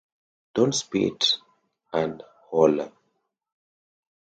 Don't 0.55 0.73
Spit 0.73 1.35
and 1.93 2.23
Holler! 2.49 2.91